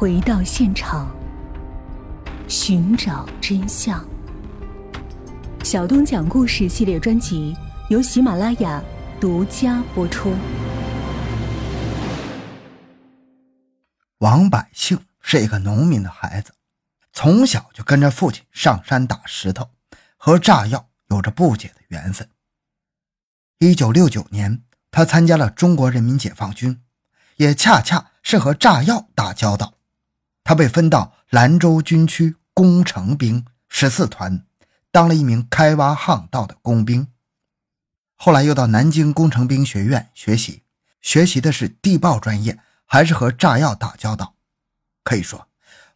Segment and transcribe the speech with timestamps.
[0.00, 1.14] 回到现场，
[2.48, 4.02] 寻找真相。
[5.62, 7.54] 小东讲故事系列专辑
[7.90, 8.82] 由喜马拉雅
[9.20, 10.34] 独家播出。
[14.20, 16.54] 王百姓是一个农民的孩子，
[17.12, 19.68] 从小就跟着父亲上山打石头，
[20.16, 22.26] 和炸药有着不解的缘分。
[23.58, 26.80] 一九六九年，他参加了中国人民解放军，
[27.36, 29.74] 也恰恰是和炸药打交道。
[30.50, 34.44] 他被分到兰州军区工程兵十四团，
[34.90, 37.06] 当了一名开挖巷道的工兵。
[38.16, 40.64] 后来又到南京工程兵学院学习，
[41.00, 42.58] 学习的是地爆专业。
[42.84, 44.34] 还是和炸药打交道，
[45.04, 45.46] 可以说，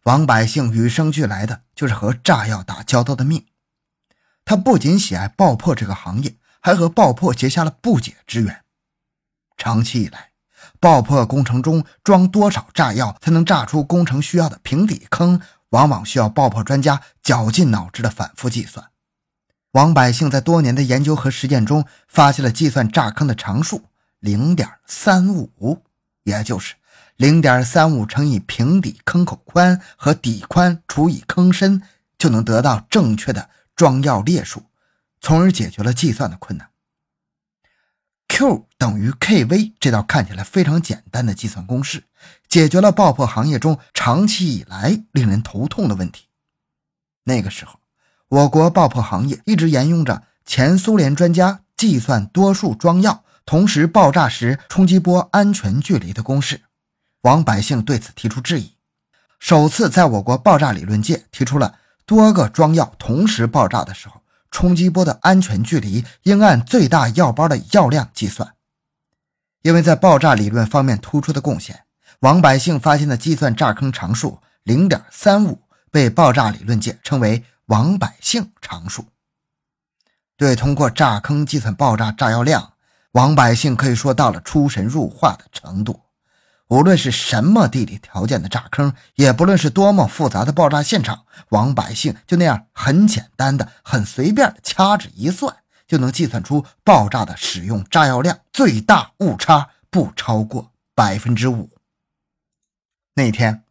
[0.03, 3.45] 王百姓与生俱来的就是和炸药打交道的命。
[4.45, 8.63] 他不仅喜爱爆破这个行业，还和爆破结下了不解之缘。
[9.57, 10.29] 长期以来，
[10.79, 18.87] 爆破工程中装多少炸药才能炸出工程需要的平底坑，往往需要爆破专家绞尽脑汁的反复计算。
[19.71, 23.83] 王百姓在多年的研究和实践中，发现了计算炸坑的常数
[24.19, 25.83] 零点三五，
[26.23, 26.75] 也就是。
[27.17, 31.81] 零点三五乘以平底坑口宽和底宽除以坑深，
[32.17, 34.63] 就能得到正确的装药列数，
[35.21, 36.69] 从而解决了计算的困难。
[38.37, 42.03] Q 等于 kV 这道看起来非常简单的计算公式，
[42.49, 46.25] 解决了爆破行业中长期以来令人头痛的问题。
[47.23, 47.79] 那个时候，
[48.27, 56.59] 我国爆破行业一直沿用着前苏联专家计算多数装药同时爆炸时冲击波安全距离的公式。
[57.21, 58.73] 王百姓对此提出质疑，
[59.39, 64.21] 首次在我国爆炸理论界提出了多个装药同时爆炸的时候，
[64.55, 68.55] 冲击波的安全距离应按最大药包的药量计算。
[69.63, 71.83] 因为在爆炸理论方面突出的贡献，
[72.21, 75.59] 王百姓发现的计算炸坑常数零点三五
[75.91, 79.05] 被爆炸理论界称为王百姓常数。
[80.37, 82.75] 对通过炸坑计算爆炸炸药量，
[83.11, 85.99] 王百姓可以说到了出神入化的程度。
[86.69, 101.69] 无论是什么地理条件的炸坑，也不论是多么复杂的爆炸现场，王百姓就那样很简单的、很随便的掐指一算，就能计算出爆炸的使用炸药量最大误差不超过百分之五。
[103.13, 103.63] 那天，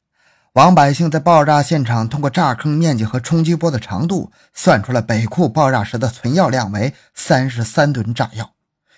[0.52, 8.52] 王百姓在爆炸现场通过炸坑面积和冲击波的长度，算出了北库爆炸时的存药量为三十三吨炸药，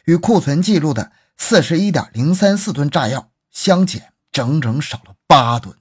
[0.04, 3.30] 与库存记录的四十一点零三四吨炸药。
[3.56, 5.74] 相减整整少了八吨，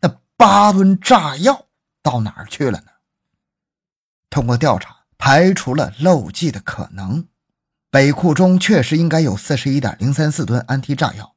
[0.00, 1.66] 那八吨炸药
[2.02, 2.86] 到哪儿去了呢？
[4.30, 7.28] 通过调查排除了漏记的可能，
[7.90, 11.34] 北库中确实应该有四十一点零三四吨安提炸药。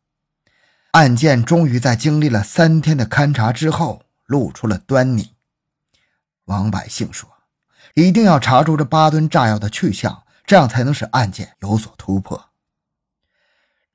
[0.92, 5.36] 案件终于在经历了三天的勘查之后露出了端倪。
[6.46, 7.30] 王百姓说
[7.96, 12.52] ：“一定要查出这八吨炸药的去向，这样才能使案件有所突破。”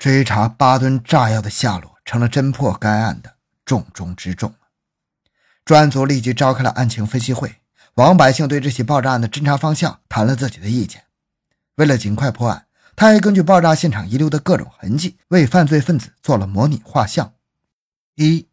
[0.01, 3.35] 追查八吨炸药的下落，成了侦破该案的
[3.67, 4.55] 重中之重。
[5.63, 7.57] 专案组立即召开了案情分析会。
[7.97, 11.05] 王百姓对这起爆炸案的侦查方向谈了自己的意见。
[11.75, 12.65] 为了尽快破案，
[12.97, 17.35] 他还根据爆炸现场遗留的各种痕迹，为犯罪分子做了模拟画像。
[18.15, 18.49] 一，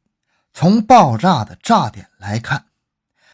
[0.53, 2.65] 从爆炸的炸点来看，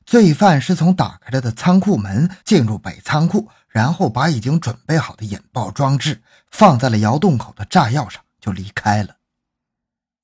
[0.06, 3.50] 罪犯是从打开了的仓库门进入北仓库。
[3.74, 9.18] 然后把已经准备好的引爆装置放在了窑洞口的炸药上，就离开了。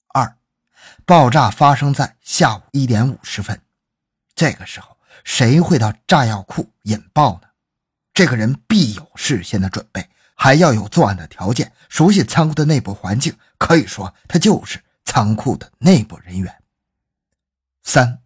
[0.10, 0.38] 二，
[1.04, 3.60] 爆炸发生在下午一点五十分，
[4.36, 7.48] 这个时候谁会到炸药库引爆呢？
[8.14, 16.56] 这个人必有事先的准备，还要有作案的条件，熟悉仓库的内部环境，可以说他就是仓库的内部人员。
[17.82, 18.22] 三，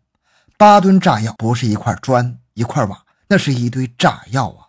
[0.57, 4.62] 八吨炸药不是一块砖一块瓦，那是一堆炸药啊！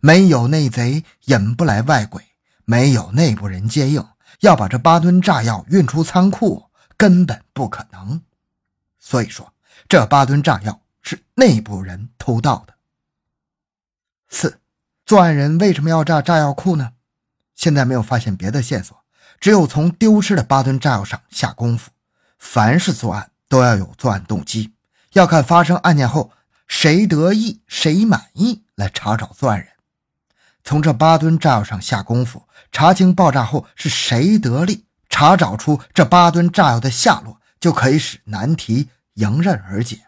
[0.00, 2.22] 没有内贼引不来外鬼，
[2.64, 4.04] 没有内部人接应，
[4.40, 6.64] 要把这八吨炸药运出仓库
[6.96, 8.22] 根本不可能。
[8.98, 9.52] 所以说，
[9.88, 12.74] 这八吨炸药是内部人偷盗的。
[14.28, 14.60] 四，
[15.04, 16.92] 作案人为什么要炸炸药库呢？
[17.54, 18.96] 现在没有发现别的线索，
[19.38, 21.90] 只有从丢失的八吨炸药上下功夫。
[22.38, 24.72] 凡是作案都要有作案动机，
[25.12, 26.32] 要看发生案件后
[26.66, 29.68] 谁得意谁满意来查找作案人。
[30.62, 40.06] 从这八吨炸药上下功夫，查清爆炸后是谁得利，查找出这八吨炸药的下落，就可以使难题迎刃而解。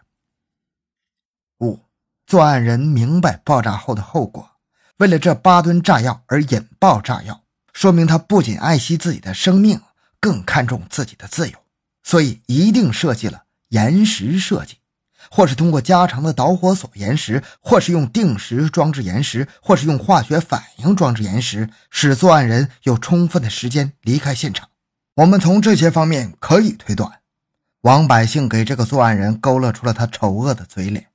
[1.59, 1.79] 五，
[2.25, 4.51] 作案人明白爆炸后的后果，
[4.97, 9.81] 为了这八吨炸药而引爆炸药，说明他不仅爱惜自己的生命，
[10.19, 11.57] 更看重自己的自由。
[12.03, 14.77] 所以一定设计了延时设计，
[15.35, 24.69] 或是通过加长的导火索延时，或是用定时装置延时，或是用化学反应装置延时，使作案人有充分的时间离开现场。
[25.15, 27.21] 我们从这些方面可以推断，
[27.81, 31.07] 王百姓给这个作案人勾勒出了他丑恶的嘴脸：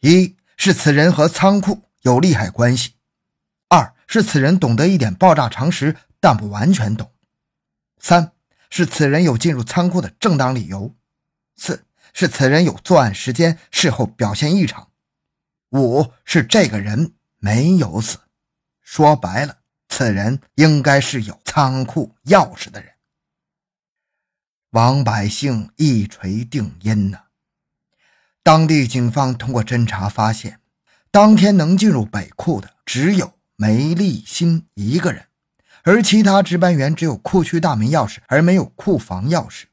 [0.00, 2.90] 一是此人和仓库有利害关系；
[3.70, 7.06] 二是此人懂得一点爆炸常识，但不完全懂；
[7.98, 8.32] 三
[8.68, 10.92] 是此人有进入仓库的正当理由；
[11.56, 11.85] 四
[12.18, 14.88] 是此人有作案时间，事后表现异常；
[15.72, 18.20] 五是这个人没有死。
[18.80, 19.58] 说白了。
[19.90, 22.92] 此人应该是有仓库钥匙的人。
[24.70, 27.24] 王百姓一锤定音呐！
[28.42, 30.60] 当地警方通过侦查发现，
[31.10, 35.26] 当天能进入北库的只有梅立新一个人，
[35.82, 39.64] 而其他值班员只有库区大门钥匙，而没有库房钥匙。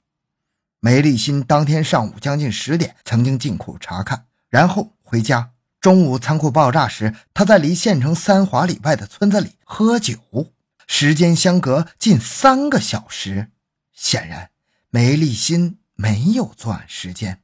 [0.85, 5.51] 梅立新当天上午将近十点曾经进库查看，然后回家。
[5.79, 10.51] 中午仓库爆炸时，他在离县城三华里外的村子里喝酒，
[10.85, 13.51] 时间相隔近三个小时。
[13.93, 14.49] 显然，
[14.89, 17.39] 梅立新没有作案时间。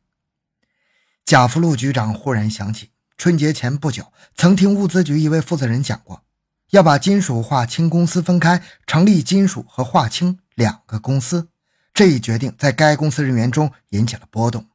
[1.24, 6.24] 贾福禄局长忽然想起，春节前不久曾听物资局一位负责人讲过，
[6.72, 11.48] 要把金属化氢公司分开，成立金属和化氢两个公司。
[12.00, 14.69] 这一决定在该公司人员中引起了波动。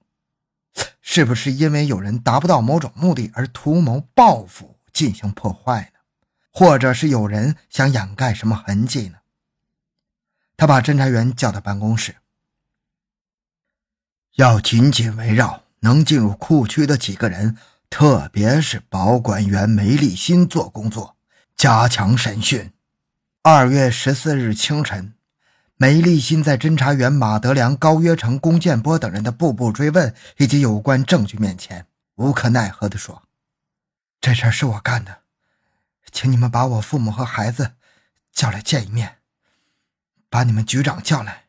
[1.00, 6.00] 是不是因为有人达不到某种目的而图谋报复进行破坏呢？
[6.53, 9.21] 或者是有人想掩盖什么痕迹呢？
[10.59, 12.17] 他把侦查员叫到办公室，
[14.35, 17.56] 要紧紧围绕能进入库区的几个人，
[17.88, 21.17] 特别是保管员梅立新做工作，
[21.56, 22.70] 加强审讯。
[23.41, 25.15] 二月十四日清晨。
[25.76, 33.25] 梅立新在侦查员马德良、高约成、龚建波等人的步步追问以及有关证据面前，无可奈何地说
[34.21, 35.23] ：“这事儿是我干的，
[36.12, 37.73] 请你们把我父母和孩子
[38.32, 39.17] 叫来见一面，
[40.31, 41.47] 把你们局长叫来，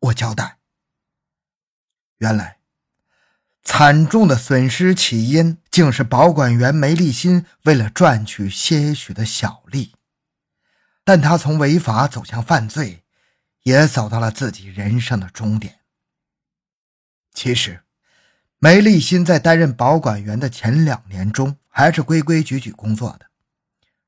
[0.00, 0.58] 我交代。”
[2.18, 2.58] 原来，
[3.64, 9.94] 惨重的损失起因竟是保管员梅立新为了赚取些许的小利，
[11.02, 13.02] 但他从违法走向犯罪。
[13.62, 15.80] 也走到了自己人生的终点。
[17.32, 17.82] 其实，
[18.58, 23.26] 梅立新在担任保管员的前两年中，还是规规矩矩工作的。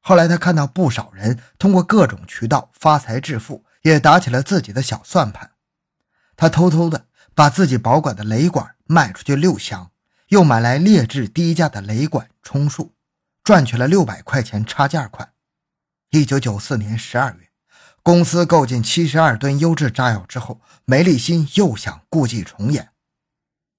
[0.00, 5.52] 后来，他看到不少人通过各种渠道发财致富，也打起了自己的小算盘。
[6.36, 9.92] 他偷偷的把自己保管的雷管卖出去六箱，
[10.28, 12.94] 又买来劣质低价的雷管充数，
[13.44, 15.32] 赚取了六百块钱差价款。
[16.10, 17.51] 一九九四年十二月。
[18.02, 22.90] 公司购进七十二吨优质炸药之后，梅立新又想故伎重演。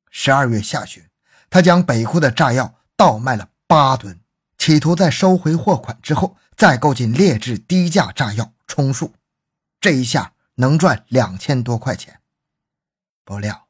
[0.09, 1.03] 十二月下旬，
[1.49, 4.21] 他将北库的炸药倒卖了八吨，
[4.57, 9.13] 企图在收回货款之后再购进劣质低价炸药充数，
[9.81, 12.21] 这一下能赚两千多块钱。
[13.25, 13.67] 不料，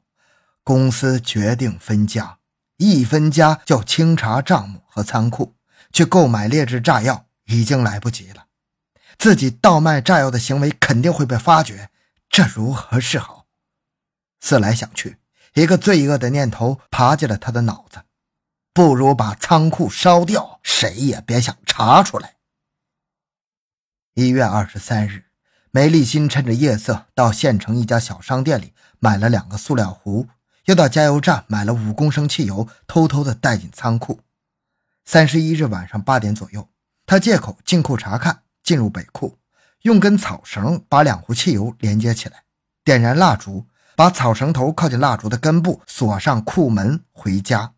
[0.62, 2.38] 公司决定分家，
[2.76, 5.56] 一分家就清查账目和仓库，
[5.92, 8.46] 去购买劣质炸药已经来不及了。
[9.18, 11.90] 自己倒卖炸药的行为肯定会被发觉，
[12.28, 13.46] 这如何是好？
[14.40, 15.18] 思来想去，
[15.54, 18.02] 一个罪恶的念头爬进了他的脑子：
[18.72, 22.36] 不如把仓库烧掉，谁也别想查出来。
[24.14, 25.24] 一月二十三日，
[25.70, 30.28] 梅立新趁着夜色到县城一家小商店里买了两个塑料壶，
[30.66, 34.20] 又到加油站买了五公升汽油，偷偷的带进仓库。
[35.04, 36.68] 三十一日晚上八点左右，
[37.06, 38.43] 他借口进库查看。
[38.64, 39.38] 进入北库，
[39.82, 42.42] 用根草绳把两壶汽油连接起来，
[42.82, 47.74] 点燃蜡烛，把草绳头靠近蜡烛的根部，锁上库门，回家。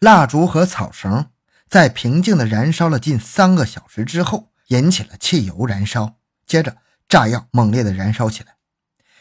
[0.00, 1.30] 蜡烛和草绳
[1.68, 6.78] 在平静的燃烧了近三个小时之后，引起了汽油燃烧，接着
[7.08, 8.56] 炸药猛烈的燃烧起来。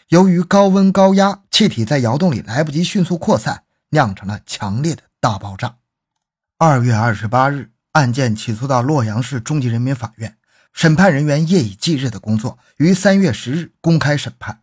[0.07, 5.77] 由于高温高压，气体在窑洞里来不及迅速扩散，酿成了强烈的大爆炸。
[6.57, 7.71] 二月二十八日。
[7.93, 10.38] 案件起诉到洛阳市中级人民法院，
[10.71, 14.62] 审判人员夜以继日的工作，于三月十日公开审判。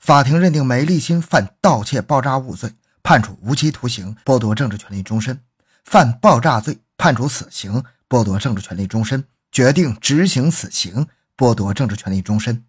[0.00, 5.36] 法庭认定梅立新犯盗窃爆炸物罪，判处无期徒刑，剥夺政治权利终身；
[5.84, 9.24] 犯爆炸罪，判处死刑，剥夺政治权利终身。
[9.52, 12.64] 决定执行死刑，剥夺政治权利终身。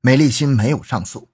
[0.00, 1.28] 梅立新没有上诉。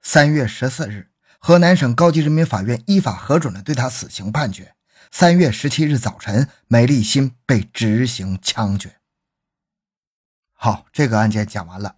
[0.00, 4.74] 三月十四日，河南省高级人民法院依法核准了对他死刑判决。
[5.10, 8.96] 三月十七日早晨，梅立新被执行枪决。
[10.52, 11.96] 好，这个案件讲完了。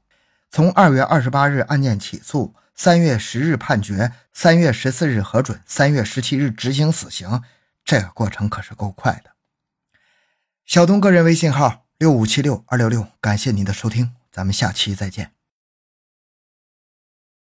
[0.51, 7.43] 从二月二十八日案件起诉，三月十日判决，三月十四日核准，三月十七日执行死刑，
[7.85, 9.33] 这个过程可是够快的。
[10.65, 15.38] 小东个人微信号六五七六二六六，感谢您的收听，咱们下期再见。